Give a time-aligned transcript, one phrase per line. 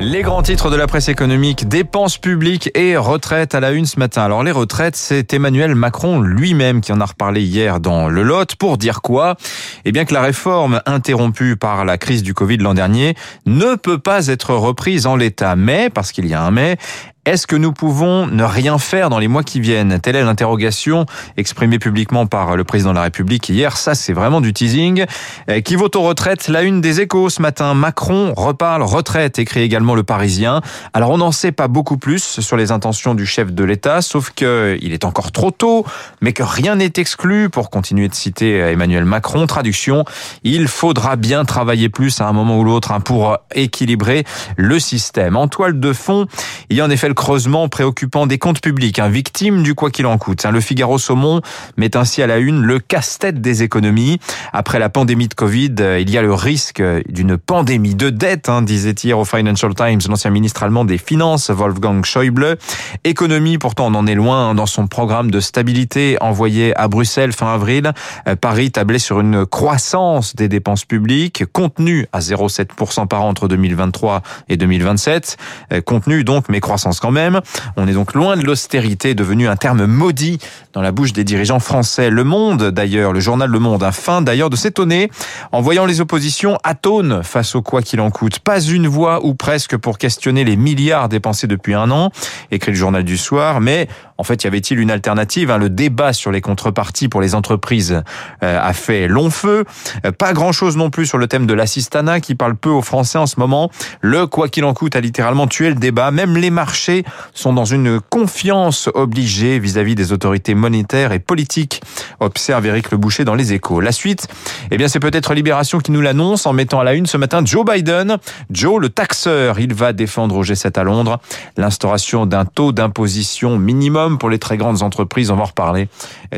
[0.00, 3.98] Les grands titres de la presse économique, dépenses publiques et retraites à la une ce
[3.98, 4.22] matin.
[4.22, 8.56] Alors les retraites, c'est Emmanuel Macron lui-même qui en a reparlé hier dans le Lot
[8.56, 9.36] pour dire quoi?
[9.84, 13.14] Eh bien que la réforme interrompue par la crise du Covid l'an dernier
[13.46, 15.54] ne peut pas être reprise en l'état.
[15.54, 16.76] Mais, parce qu'il y a un mais,
[17.24, 20.00] est-ce que nous pouvons ne rien faire dans les mois qui viennent?
[20.00, 21.06] Telle est l'interrogation
[21.36, 23.76] exprimée publiquement par le président de la République hier.
[23.76, 25.04] Ça, c'est vraiment du teasing.
[25.48, 26.48] Euh, qui vote aux retraites?
[26.48, 27.74] La une des échos ce matin.
[27.74, 30.62] Macron reparle retraite, écrit également le Parisien.
[30.94, 34.32] Alors, on n'en sait pas beaucoup plus sur les intentions du chef de l'État, sauf
[34.34, 35.86] que il est encore trop tôt,
[36.22, 39.46] mais que rien n'est exclu pour continuer de citer Emmanuel Macron.
[39.46, 40.04] Traduction,
[40.42, 44.24] il faudra bien travailler plus à un moment ou l'autre hein, pour équilibrer
[44.56, 45.36] le système.
[45.36, 46.26] En toile de fond,
[46.68, 50.06] il y a en effet creusement préoccupant des comptes publics, hein, victime du quoi qu'il
[50.06, 50.44] en coûte.
[50.44, 50.50] Hein.
[50.50, 51.40] Le Figaro Saumon
[51.76, 54.18] met ainsi à la une le casse-tête des économies.
[54.52, 58.48] Après la pandémie de Covid, euh, il y a le risque d'une pandémie de dette,
[58.48, 62.58] hein, disait hier au Financial Times l'ancien ministre allemand des Finances, Wolfgang Schäuble.
[63.04, 67.52] Économie, pourtant on en est loin dans son programme de stabilité envoyé à Bruxelles fin
[67.54, 67.92] avril.
[68.28, 73.48] Euh, Paris tablait sur une croissance des dépenses publiques, contenue à 0,7% par an entre
[73.48, 75.36] 2023 et 2027.
[75.72, 77.40] Euh, contenue donc, mais croissance quand même.
[77.76, 80.38] On est donc loin de l'austérité, devenu un terme maudit
[80.72, 82.10] dans la bouche des dirigeants français.
[82.10, 85.10] Le Monde, d'ailleurs, le journal Le Monde, a fin d'ailleurs de s'étonner
[85.50, 88.38] en voyant les oppositions atones face au quoi qu'il en coûte.
[88.38, 92.10] Pas une voix ou presque pour questionner les milliards dépensés depuis un an,
[92.52, 95.58] écrit le journal du soir, mais en fait, y avait-il une alternative hein?
[95.58, 98.02] Le débat sur les contreparties pour les entreprises
[98.44, 99.64] euh, a fait long feu.
[100.06, 103.18] Euh, pas grand-chose non plus sur le thème de l'assistanat qui parle peu aux Français
[103.18, 103.70] en ce moment.
[104.00, 106.12] Le quoi qu'il en coûte a littéralement tué le débat.
[106.12, 106.91] Même les marchés
[107.34, 111.80] sont dans une confiance obligée vis-à-vis des autorités monétaires et politiques,
[112.20, 113.80] observe Éric Le Boucher dans les échos.
[113.80, 114.28] La suite,
[114.70, 117.42] eh bien, c'est peut-être Libération qui nous l'annonce en mettant à la une ce matin
[117.44, 118.18] Joe Biden.
[118.50, 121.20] Joe, le taxeur, il va défendre au G7 à Londres
[121.56, 125.30] l'instauration d'un taux d'imposition minimum pour les très grandes entreprises.
[125.30, 125.88] On va en reparler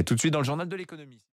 [0.06, 1.18] tout de suite dans le journal de l'économie.